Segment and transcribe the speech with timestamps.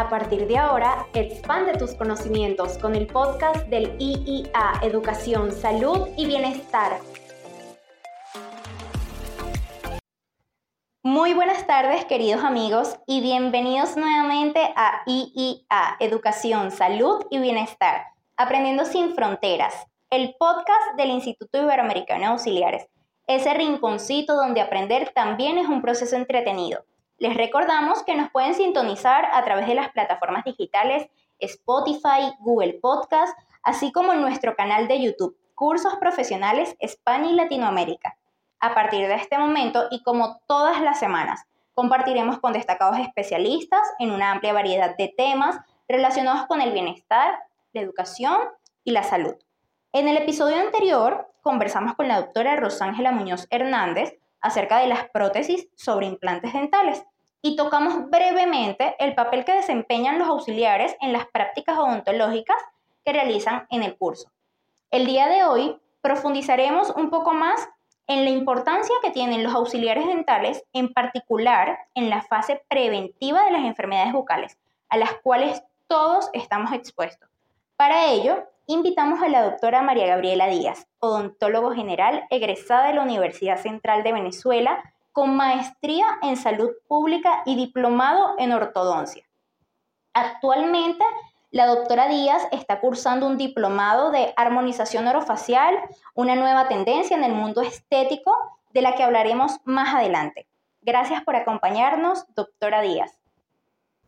[0.00, 6.24] A partir de ahora, expande tus conocimientos con el podcast del IIA Educación, Salud y
[6.24, 7.00] Bienestar.
[11.02, 18.04] Muy buenas tardes queridos amigos y bienvenidos nuevamente a IIA Educación, Salud y Bienestar,
[18.38, 19.74] Aprendiendo sin Fronteras,
[20.08, 22.86] el podcast del Instituto Iberoamericano de Auxiliares,
[23.26, 26.86] ese rinconcito donde aprender también es un proceso entretenido
[27.20, 31.06] les recordamos que nos pueden sintonizar a través de las plataformas digitales
[31.38, 38.16] Spotify, Google Podcast, así como en nuestro canal de YouTube, Cursos Profesionales España y Latinoamérica.
[38.58, 44.12] A partir de este momento y como todas las semanas, compartiremos con destacados especialistas en
[44.12, 47.38] una amplia variedad de temas relacionados con el bienestar,
[47.74, 48.38] la educación
[48.82, 49.34] y la salud.
[49.92, 55.68] En el episodio anterior conversamos con la doctora Rosángela Muñoz Hernández acerca de las prótesis
[55.74, 57.04] sobre implantes dentales
[57.42, 62.56] y tocamos brevemente el papel que desempeñan los auxiliares en las prácticas odontológicas
[63.04, 64.30] que realizan en el curso.
[64.90, 67.68] El día de hoy profundizaremos un poco más
[68.06, 73.52] en la importancia que tienen los auxiliares dentales, en particular en la fase preventiva de
[73.52, 77.28] las enfermedades bucales, a las cuales todos estamos expuestos.
[77.76, 83.60] Para ello, invitamos a la doctora María Gabriela Díaz, odontólogo general egresada de la Universidad
[83.60, 89.24] Central de Venezuela, con maestría en salud pública y diplomado en ortodoncia.
[90.14, 91.04] Actualmente,
[91.50, 95.76] la doctora Díaz está cursando un diplomado de armonización orofacial,
[96.14, 98.32] una nueva tendencia en el mundo estético
[98.72, 100.46] de la que hablaremos más adelante.
[100.80, 103.18] Gracias por acompañarnos, doctora Díaz.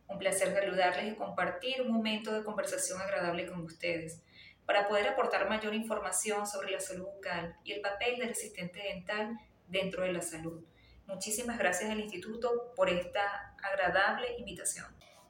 [0.07, 4.23] Un placer saludarles y compartir un momento de conversación agradable con ustedes
[4.65, 9.37] para poder aportar mayor información sobre la salud bucal y el papel del asistente dental
[9.67, 10.63] dentro de la salud.
[11.05, 14.85] Muchísimas gracias al Instituto por esta agradable invitación.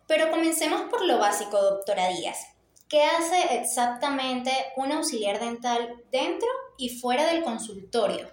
[0.08, 2.54] Pero comencemos por lo básico, doctora Díaz.
[2.88, 8.30] ¿Qué hace exactamente un auxiliar dental dentro y fuera del consultorio?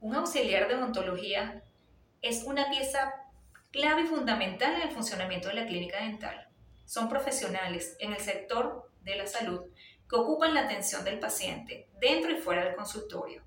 [0.00, 1.64] Un auxiliar de odontología
[2.22, 3.14] es una pieza
[3.72, 6.47] clave y fundamental en el funcionamiento de la clínica dental.
[6.88, 9.60] Son profesionales en el sector de la salud
[10.08, 13.44] que ocupan la atención del paciente dentro y fuera del consultorio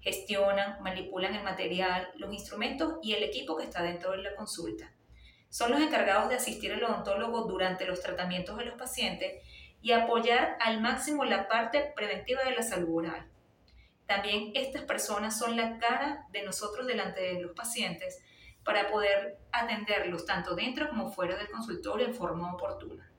[0.00, 4.92] gestionan, manipulan el material, los instrumentos y el equipo que está dentro de la consulta.
[5.48, 9.42] Son los encargados de asistir al odontólogo durante los tratamientos de los pacientes
[9.82, 13.26] y apoyar al máximo la parte preventiva de la salud oral.
[14.06, 18.22] También estas personas son la cara de nosotros delante de los pacientes
[18.64, 23.10] para poder atenderlos tanto dentro como fuera del consultorio en forma oportuna.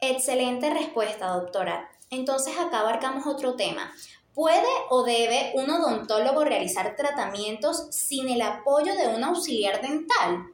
[0.00, 1.88] Excelente respuesta, doctora.
[2.10, 3.92] Entonces acá abarcamos otro tema.
[4.34, 10.52] ¿Puede o debe un odontólogo realizar tratamientos sin el apoyo de un auxiliar dental?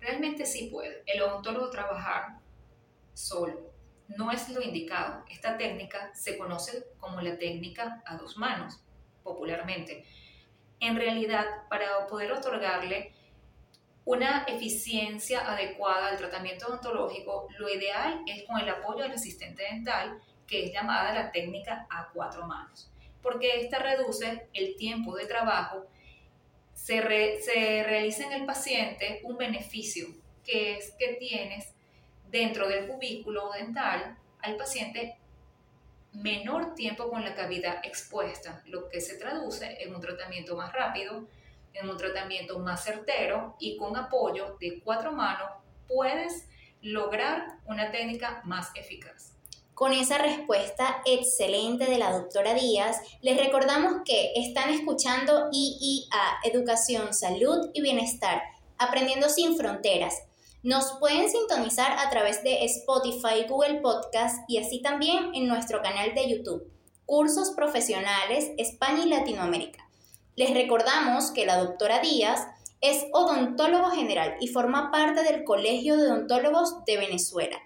[0.00, 1.02] Realmente sí puede.
[1.06, 2.38] El odontólogo trabajar
[3.14, 3.68] solo
[4.08, 5.24] no es lo indicado.
[5.28, 8.80] Esta técnica se conoce como la técnica a dos manos,
[9.22, 10.04] popularmente.
[10.80, 13.12] En realidad, para poder otorgarle
[14.04, 20.18] una eficiencia adecuada al tratamiento odontológico, lo ideal es con el apoyo del asistente dental
[20.46, 22.90] que es llamada la técnica a cuatro manos,
[23.22, 25.84] porque esta reduce el tiempo de trabajo,
[26.72, 27.02] se,
[27.42, 30.06] se realiza en el paciente un beneficio,
[30.42, 31.74] que es que tienes
[32.30, 35.17] dentro del cubículo dental al paciente
[36.12, 41.28] menor tiempo con la cavidad expuesta, lo que se traduce en un tratamiento más rápido,
[41.74, 45.50] en un tratamiento más certero y con apoyo de cuatro manos
[45.86, 46.48] puedes
[46.80, 49.34] lograr una técnica más eficaz.
[49.74, 57.14] Con esa respuesta excelente de la doctora Díaz, les recordamos que están escuchando IIA, Educación,
[57.14, 58.42] Salud y Bienestar,
[58.76, 60.27] Aprendiendo sin Fronteras.
[60.64, 66.16] Nos pueden sintonizar a través de Spotify, Google Podcast y así también en nuestro canal
[66.16, 66.68] de YouTube,
[67.06, 69.88] Cursos Profesionales España y Latinoamérica.
[70.34, 72.44] Les recordamos que la doctora Díaz
[72.80, 77.58] es odontólogo general y forma parte del Colegio de Odontólogos de Venezuela.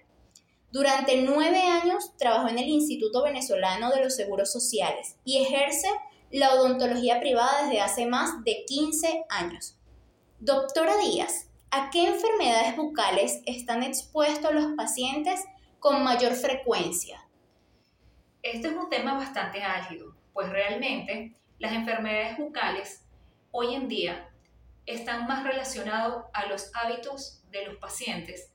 [0.71, 5.87] Durante nueve años trabajó en el Instituto Venezolano de los Seguros Sociales y ejerce
[6.29, 9.77] la odontología privada desde hace más de 15 años.
[10.39, 15.43] Doctora Díaz, ¿a qué enfermedades bucales están expuestos los pacientes
[15.79, 17.27] con mayor frecuencia?
[18.43, 23.03] Este es un tema bastante álgido, pues realmente las enfermedades bucales
[23.49, 24.29] hoy en día
[24.85, 28.53] están más relacionados a los hábitos de los pacientes,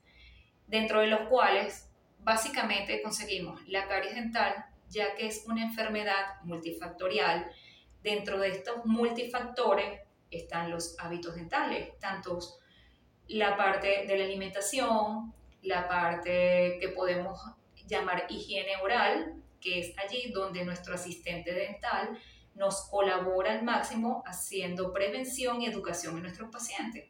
[0.67, 7.51] dentro de los cuales básicamente conseguimos la caries dental, ya que es una enfermedad multifactorial.
[8.01, 12.39] Dentro de estos multifactores están los hábitos dentales, tanto
[13.29, 17.39] la parte de la alimentación, la parte que podemos
[17.85, 22.17] llamar higiene oral, que es allí donde nuestro asistente dental
[22.55, 27.09] nos colabora al máximo haciendo prevención y educación en nuestros pacientes.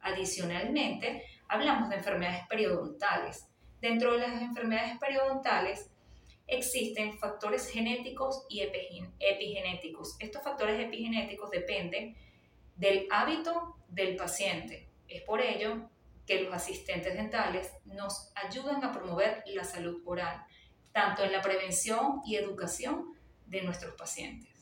[0.00, 3.48] Adicionalmente, hablamos de enfermedades periodontales.
[3.80, 5.90] Dentro de las enfermedades periodontales
[6.46, 10.16] existen factores genéticos y epigenéticos.
[10.20, 12.16] Estos factores epigenéticos dependen
[12.76, 14.88] del hábito del paciente.
[15.08, 15.90] Es por ello
[16.26, 20.44] que los asistentes dentales nos ayudan a promover la salud oral,
[20.92, 23.14] tanto en la prevención y educación
[23.46, 24.54] de nuestros pacientes.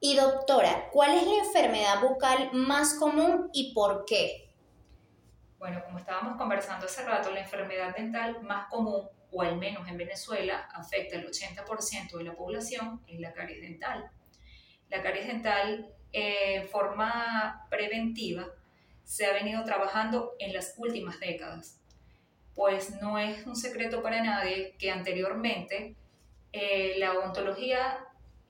[0.00, 4.50] Y doctora, ¿cuál es la enfermedad bucal más común y por qué?
[5.58, 9.96] Bueno, como estábamos conversando hace rato, la enfermedad dental más común, o al menos en
[9.96, 14.10] Venezuela, afecta al 80% de la población, es la caries dental.
[14.90, 18.46] La caries dental, en eh, forma preventiva,
[19.06, 21.78] se ha venido trabajando en las últimas décadas.
[22.54, 25.94] Pues no es un secreto para nadie que anteriormente
[26.52, 28.04] eh, la odontología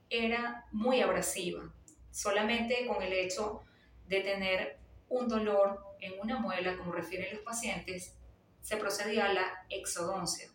[0.08, 1.62] era muy abrasiva,
[2.10, 3.62] solamente con el hecho
[4.08, 8.14] de tener un dolor en una muela, como refieren los pacientes,
[8.62, 10.48] se procedía a la exodoncia.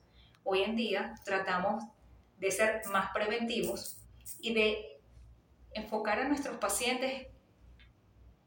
[0.44, 1.84] Hoy en día tratamos
[2.40, 3.98] de ser más preventivos
[4.40, 5.00] y de
[5.74, 7.28] enfocar a nuestros pacientes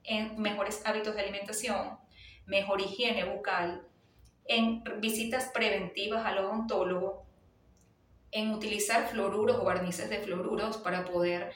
[0.04, 1.98] en mejores hábitos de alimentación,
[2.46, 3.86] mejor higiene bucal,
[4.46, 7.24] en visitas preventivas al odontólogo
[8.34, 11.52] en utilizar fluoruros o barnices de fluoruros para poder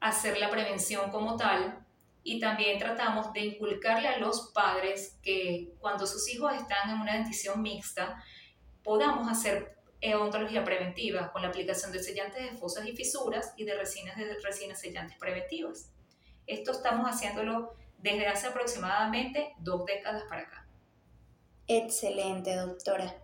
[0.00, 1.86] hacer la prevención como tal.
[2.24, 7.14] Y también tratamos de inculcarle a los padres que cuando sus hijos están en una
[7.14, 8.24] dentición mixta,
[8.82, 9.76] podamos hacer
[10.14, 14.34] odontología preventiva con la aplicación de sellantes de fosas y fisuras y de resinas de
[14.40, 15.92] resinas sellantes preventivas.
[16.46, 20.66] Esto estamos haciéndolo desde hace aproximadamente dos décadas para acá.
[21.68, 23.14] Excelente, doctora.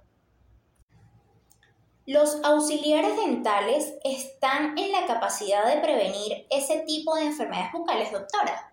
[2.06, 8.72] Los auxiliares dentales están en la capacidad de prevenir ese tipo de enfermedades bucales, doctora.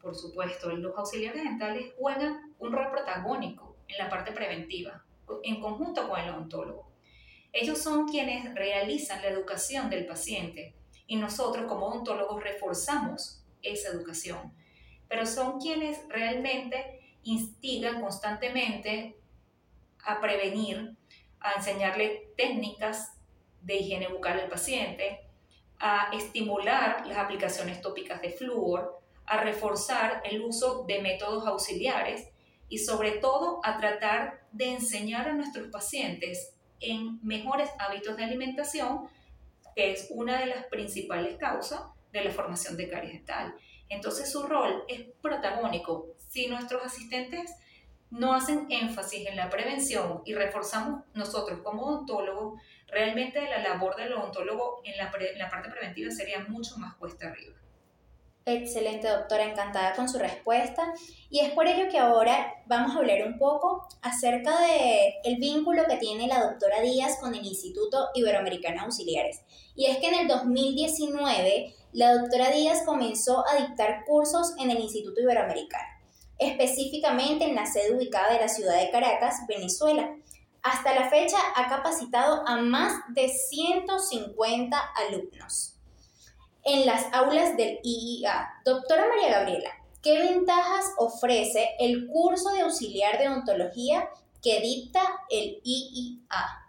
[0.00, 5.04] Por supuesto, los auxiliares dentales juegan un rol protagónico en la parte preventiva,
[5.42, 6.90] en conjunto con el odontólogo.
[7.52, 10.74] Ellos son quienes realizan la educación del paciente
[11.06, 13.42] y nosotros como odontólogos reforzamos
[13.72, 14.54] esa educación,
[15.08, 19.16] pero son quienes realmente instigan constantemente
[20.04, 20.96] a prevenir
[21.40, 23.12] a enseñarle técnicas
[23.62, 25.20] de higiene bucal al paciente,
[25.78, 32.28] a estimular las aplicaciones tópicas de flúor, a reforzar el uso de métodos auxiliares
[32.68, 39.08] y sobre todo a tratar de enseñar a nuestros pacientes en mejores hábitos de alimentación,
[39.74, 41.80] que es una de las principales causas
[42.18, 43.54] de la formación de caries dental.
[43.88, 46.08] Entonces su rol es protagónico.
[46.28, 47.54] Si nuestros asistentes
[48.10, 54.12] no hacen énfasis en la prevención y reforzamos nosotros como odontólogos, realmente la labor del
[54.12, 57.56] odontólogo en la, la parte preventiva sería mucho más cuesta arriba.
[58.48, 60.94] Excelente, doctora, encantada con su respuesta.
[61.30, 65.82] Y es por ello que ahora vamos a hablar un poco acerca de el vínculo
[65.88, 69.42] que tiene la doctora Díaz con el Instituto Iberoamericano Auxiliares.
[69.74, 74.78] Y es que en el 2019 la doctora Díaz comenzó a dictar cursos en el
[74.78, 75.96] Instituto Iberoamericano
[76.38, 80.14] específicamente en la sede ubicada de la ciudad de Caracas, Venezuela.
[80.62, 85.76] Hasta la fecha ha capacitado a más de 150 alumnos
[86.64, 88.60] en las aulas del IIA.
[88.64, 89.70] Doctora María Gabriela,
[90.02, 94.08] ¿qué ventajas ofrece el curso de auxiliar de odontología
[94.42, 96.68] que dicta el IIA?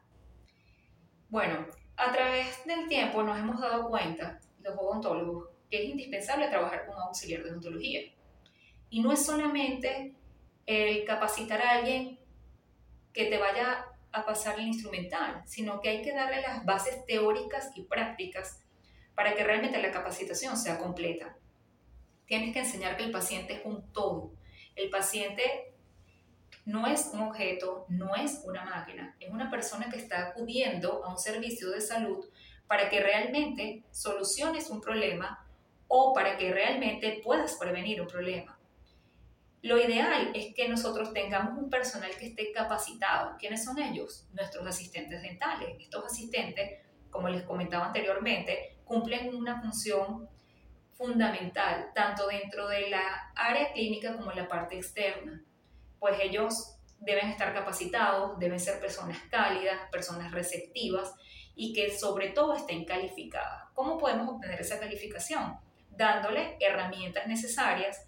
[1.30, 1.66] Bueno,
[1.98, 6.96] a través del tiempo nos hemos dado cuenta, los odontólogos, que es indispensable trabajar con
[6.96, 8.02] auxiliar de odontología
[8.90, 10.14] y no es solamente
[10.66, 12.20] el capacitar a alguien
[13.14, 17.72] que te vaya a pasar el instrumental, sino que hay que darle las bases teóricas
[17.76, 18.64] y prácticas
[19.16, 21.38] para que realmente la capacitación sea completa.
[22.26, 24.34] Tienes que enseñar que el paciente es un todo.
[24.76, 25.74] El paciente
[26.66, 31.10] no es un objeto, no es una máquina, es una persona que está acudiendo a
[31.10, 32.26] un servicio de salud
[32.68, 35.46] para que realmente soluciones un problema
[35.88, 38.58] o para que realmente puedas prevenir un problema.
[39.62, 43.36] Lo ideal es que nosotros tengamos un personal que esté capacitado.
[43.40, 44.28] ¿Quiénes son ellos?
[44.34, 45.76] Nuestros asistentes dentales.
[45.80, 50.30] Estos asistentes, como les comentaba anteriormente, cumplen una función
[50.94, 55.44] fundamental, tanto dentro de la área clínica como en la parte externa.
[56.00, 61.14] Pues ellos deben estar capacitados, deben ser personas cálidas, personas receptivas
[61.58, 63.64] y que sobre todo estén calificadas.
[63.74, 65.58] ¿Cómo podemos obtener esa calificación?
[65.90, 68.08] Dándole herramientas necesarias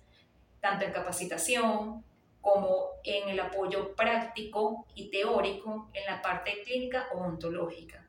[0.61, 2.05] tanto en capacitación
[2.41, 8.07] como en el apoyo práctico y teórico en la parte clínica o ontológica.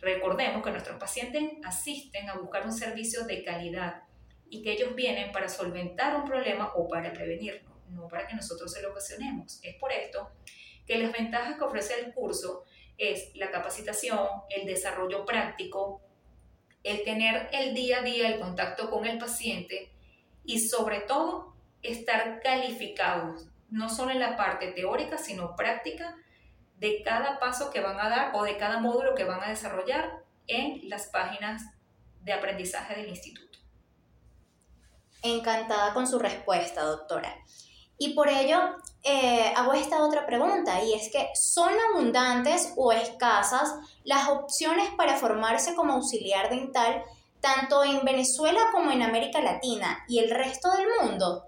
[0.00, 4.04] Recordemos que nuestros pacientes asisten a buscar un servicio de calidad
[4.48, 8.72] y que ellos vienen para solventar un problema o para prevenirlo, no para que nosotros
[8.72, 9.60] se lo ocasionemos.
[9.62, 10.30] Es por esto
[10.86, 12.64] que las ventajas que ofrece el curso
[13.00, 16.02] es la capacitación, el desarrollo práctico,
[16.84, 19.90] el tener el día a día el contacto con el paciente
[20.44, 26.14] y sobre todo estar calificados, no solo en la parte teórica, sino práctica
[26.76, 30.22] de cada paso que van a dar o de cada módulo que van a desarrollar
[30.46, 31.62] en las páginas
[32.20, 33.58] de aprendizaje del instituto.
[35.22, 37.34] Encantada con su respuesta, doctora.
[38.02, 38.58] Y por ello
[39.02, 45.16] eh, hago esta otra pregunta, y es que ¿son abundantes o escasas las opciones para
[45.16, 47.04] formarse como auxiliar dental
[47.42, 51.44] tanto en Venezuela como en América Latina y el resto del mundo?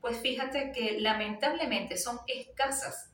[0.00, 3.10] Pues fíjate que lamentablemente son escasas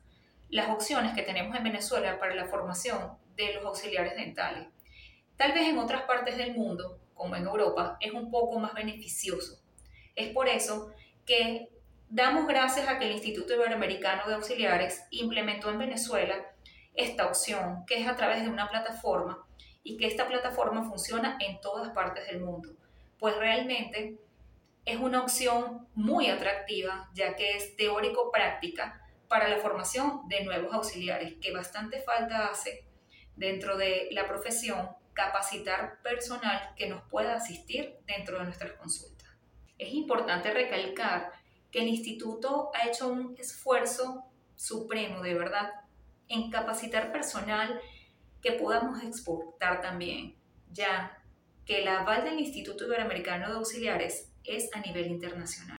[0.49, 4.67] las opciones que tenemos en Venezuela para la formación de los auxiliares dentales.
[5.37, 9.59] Tal vez en otras partes del mundo, como en Europa, es un poco más beneficioso.
[10.15, 10.91] Es por eso
[11.25, 11.69] que
[12.09, 16.35] damos gracias a que el Instituto Iberoamericano de Auxiliares implementó en Venezuela
[16.93, 19.45] esta opción, que es a través de una plataforma
[19.83, 22.75] y que esta plataforma funciona en todas partes del mundo.
[23.19, 24.17] Pues realmente
[24.85, 31.35] es una opción muy atractiva, ya que es teórico-práctica para la formación de nuevos auxiliares,
[31.41, 32.85] que bastante falta hace
[33.35, 39.29] dentro de la profesión capacitar personal que nos pueda asistir dentro de nuestras consultas.
[39.77, 41.31] Es importante recalcar
[41.71, 44.23] que el instituto ha hecho un esfuerzo
[44.55, 45.71] supremo, de verdad,
[46.27, 47.79] en capacitar personal
[48.41, 50.35] que podamos exportar también,
[50.71, 51.17] ya
[51.65, 55.77] que el aval del Instituto Iberoamericano de Auxiliares es a nivel internacional.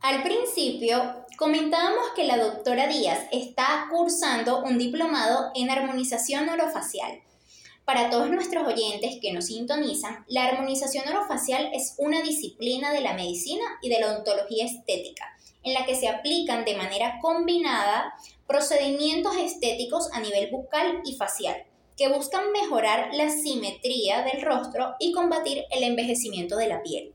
[0.00, 7.20] Al principio, comentábamos que la doctora Díaz está cursando un diplomado en armonización orofacial.
[7.86, 13.14] Para todos nuestros oyentes que nos sintonizan, la armonización orofacial es una disciplina de la
[13.14, 15.24] medicina y de la odontología estética,
[15.62, 18.12] en la que se aplican de manera combinada
[18.48, 21.64] procedimientos estéticos a nivel bucal y facial,
[21.96, 27.14] que buscan mejorar la simetría del rostro y combatir el envejecimiento de la piel.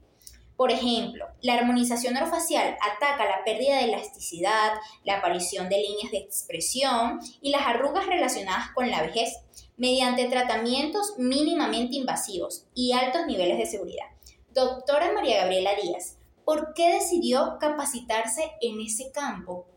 [0.56, 4.74] Por ejemplo, la armonización orofacial ataca la pérdida de elasticidad,
[5.04, 9.34] la aparición de líneas de expresión y las arrugas relacionadas con la vejez
[9.78, 14.06] mediante tratamientos mínimamente invasivos y altos niveles de seguridad.
[14.50, 19.68] Doctora María Gabriela Díaz, ¿por qué decidió capacitarse en ese campo?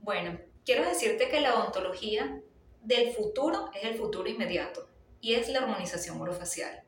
[0.00, 2.42] Bueno, quiero decirte que la odontología
[2.82, 4.88] del futuro es el futuro inmediato
[5.20, 6.82] y es la armonización orofacial.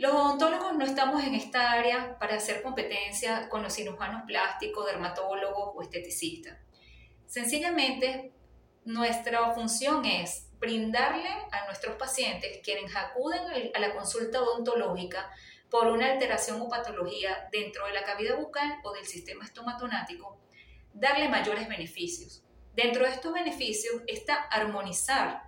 [0.00, 5.72] Los odontólogos no estamos en esta área para hacer competencia con los cirujanos plásticos, dermatólogos
[5.74, 6.56] o esteticistas.
[7.26, 8.32] Sencillamente,
[8.92, 15.30] nuestra función es brindarle a nuestros pacientes, quienes acuden a la consulta odontológica
[15.70, 20.40] por una alteración o patología dentro de la cavidad bucal o del sistema estomatonático,
[20.92, 22.42] darle mayores beneficios.
[22.74, 25.42] Dentro de estos beneficios está armonizar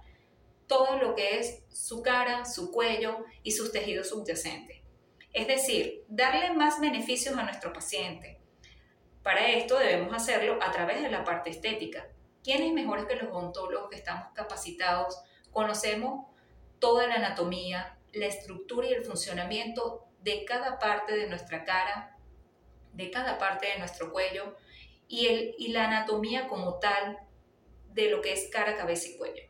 [0.68, 4.78] todo lo que es su cara, su cuello y sus tejidos subyacentes.
[5.32, 8.38] Es decir, darle más beneficios a nuestro paciente.
[9.22, 12.06] Para esto debemos hacerlo a través de la parte estética.
[12.42, 15.22] ¿Quiénes mejores que los odontólogos que estamos capacitados?
[15.52, 16.26] Conocemos
[16.78, 22.16] toda la anatomía, la estructura y el funcionamiento de cada parte de nuestra cara,
[22.92, 24.56] de cada parte de nuestro cuello
[25.08, 27.18] y, el, y la anatomía como tal
[27.92, 29.42] de lo que es cara, cabeza y cuello.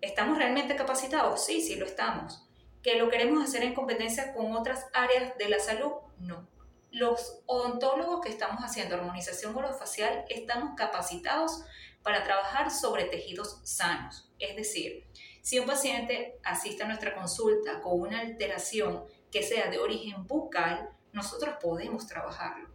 [0.00, 1.44] ¿Estamos realmente capacitados?
[1.44, 2.46] Sí, sí lo estamos.
[2.82, 5.92] ¿Que lo queremos hacer en competencia con otras áreas de la salud?
[6.18, 6.46] No.
[6.90, 11.62] Los odontólogos que estamos haciendo armonización orofacial estamos capacitados
[12.02, 14.30] para trabajar sobre tejidos sanos.
[14.38, 15.06] Es decir,
[15.42, 20.90] si un paciente asiste a nuestra consulta con una alteración que sea de origen bucal,
[21.12, 22.68] nosotros podemos trabajarlo.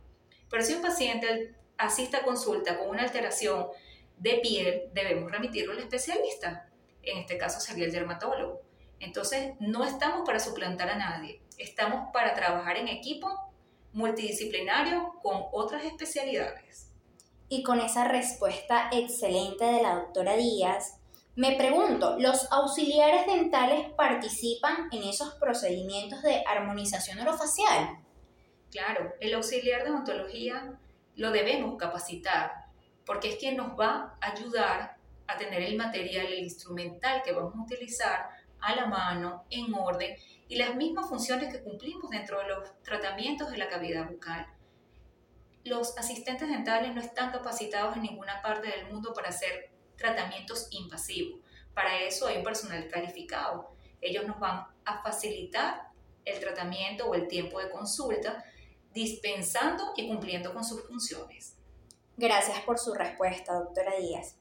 [0.49, 3.67] Pero si un paciente asiste a consulta con una alteración
[4.17, 6.69] de piel, debemos remitirlo al especialista
[7.03, 8.61] en este caso sería el dermatólogo.
[8.99, 13.29] Entonces, no estamos para suplantar a nadie, estamos para trabajar en equipo
[13.93, 16.89] multidisciplinario con otras especialidades.
[17.49, 20.99] Y con esa respuesta excelente de la doctora Díaz,
[21.35, 27.99] me pregunto, ¿los auxiliares dentales participan en esos procedimientos de armonización orofacial?
[28.71, 30.79] Claro, el auxiliar de odontología
[31.15, 32.51] lo debemos capacitar
[33.05, 34.97] porque es quien nos va a ayudar
[35.37, 38.29] tener el material, el instrumental que vamos a utilizar
[38.63, 40.15] a la mano, en orden,
[40.47, 44.47] y las mismas funciones que cumplimos dentro de los tratamientos de la cavidad bucal.
[45.63, 51.39] Los asistentes dentales no están capacitados en ninguna parte del mundo para hacer tratamientos invasivos.
[51.73, 53.75] Para eso hay un personal calificado.
[54.01, 55.89] Ellos nos van a facilitar
[56.25, 58.43] el tratamiento o el tiempo de consulta,
[58.93, 61.57] dispensando y cumpliendo con sus funciones.
[62.15, 64.37] Gracias por su respuesta, doctora Díaz.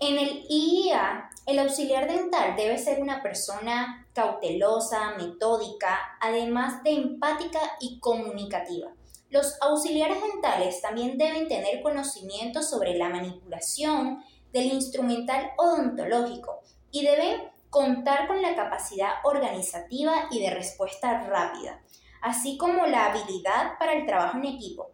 [0.00, 7.58] En el IIA, el auxiliar dental debe ser una persona cautelosa, metódica, además de empática
[7.80, 8.92] y comunicativa.
[9.30, 16.60] Los auxiliares dentales también deben tener conocimiento sobre la manipulación del instrumental odontológico
[16.92, 21.82] y deben contar con la capacidad organizativa y de respuesta rápida,
[22.22, 24.92] así como la habilidad para el trabajo en equipo.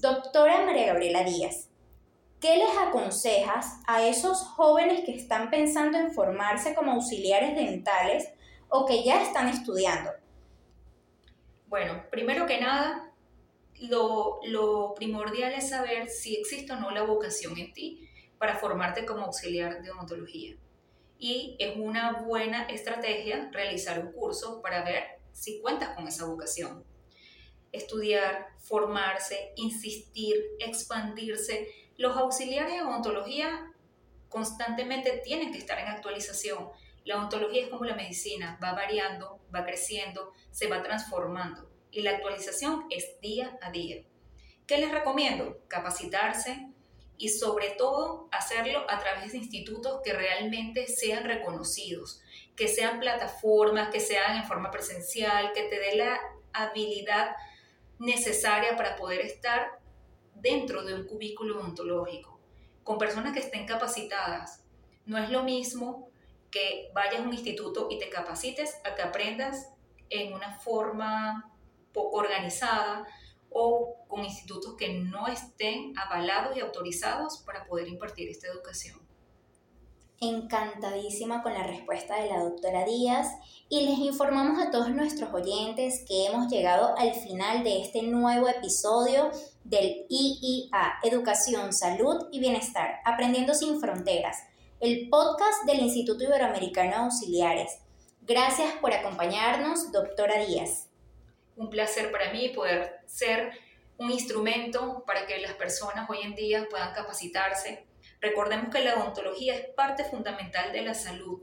[0.00, 1.68] Doctora María Gabriela Díaz,
[2.40, 8.28] ¿Qué les aconsejas a esos jóvenes que están pensando en formarse como auxiliares dentales
[8.68, 10.10] o que ya están estudiando?
[11.66, 13.12] Bueno, primero que nada,
[13.80, 19.24] lo, primordial es saber si existe o no la vocación en ti para formarte como
[19.24, 20.56] auxiliar de odontología.
[21.18, 26.84] Y es una buena estrategia realizar un curso para ver si cuentas con esa vocación.
[27.72, 33.72] Estudiar, formarse, insistir, expandirse, los auxiliares de odontología
[34.28, 36.68] constantemente tienen que estar en actualización.
[37.04, 42.10] La odontología es como la medicina, va variando, va creciendo, se va transformando y la
[42.10, 44.02] actualización es día a día.
[44.66, 45.58] ¿Qué les recomiendo?
[45.68, 46.68] Capacitarse
[47.16, 52.20] y sobre todo hacerlo a través de institutos que realmente sean reconocidos,
[52.54, 56.20] que sean plataformas, que sean en forma presencial, que te dé la
[56.52, 57.34] habilidad
[57.98, 59.78] necesaria para poder estar
[60.40, 62.38] dentro de un cubículo odontológico,
[62.84, 64.62] con personas que estén capacitadas.
[65.04, 66.08] No es lo mismo
[66.50, 69.70] que vayas a un instituto y te capacites a que aprendas
[70.10, 71.52] en una forma
[71.92, 73.06] poco organizada
[73.50, 79.05] o con institutos que no estén avalados y autorizados para poder impartir esta educación
[80.20, 83.28] encantadísima con la respuesta de la doctora Díaz
[83.68, 88.48] y les informamos a todos nuestros oyentes que hemos llegado al final de este nuevo
[88.48, 89.30] episodio
[89.64, 94.38] del IIA, Educación, Salud y Bienestar, Aprendiendo sin Fronteras,
[94.80, 97.78] el podcast del Instituto Iberoamericano de Auxiliares.
[98.22, 100.88] Gracias por acompañarnos, doctora Díaz.
[101.56, 103.52] Un placer para mí poder ser
[103.98, 107.86] un instrumento para que las personas hoy en día puedan capacitarse
[108.26, 111.42] Recordemos que la odontología es parte fundamental de la salud,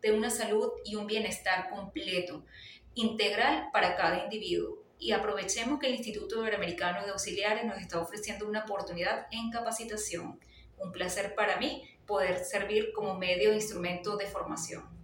[0.00, 2.46] de una salud y un bienestar completo,
[2.94, 4.82] integral para cada individuo.
[4.98, 10.40] Y aprovechemos que el Instituto Iberoamericano de Auxiliares nos está ofreciendo una oportunidad en capacitación.
[10.78, 15.01] Un placer para mí poder servir como medio e instrumento de formación.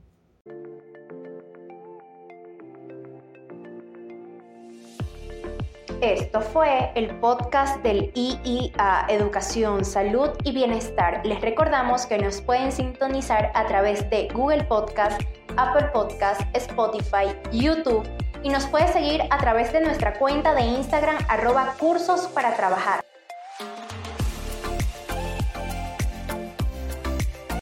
[6.00, 11.26] Esto fue el podcast del IIA Educación, Salud y Bienestar.
[11.26, 15.20] Les recordamos que nos pueden sintonizar a través de Google Podcast,
[15.56, 18.08] Apple Podcast, Spotify, YouTube
[18.44, 23.07] y nos puede seguir a través de nuestra cuenta de Instagram arroba cursos para trabajar.